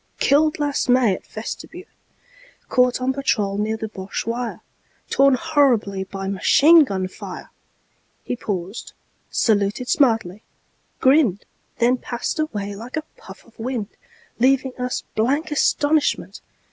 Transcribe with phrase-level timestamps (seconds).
[0.17, 4.61] Killed last May at Festubert.Caught on patrol near the Boche wire,
[5.11, 7.51] Torn horribly by machine gun fire!
[8.23, 8.93] He paused,
[9.29, 10.41] saluted smartly,
[11.01, 11.45] grinned,
[11.77, 13.89] Then passed away like a puff of wind,
[14.39, 16.41] Leaving us blank astonishment.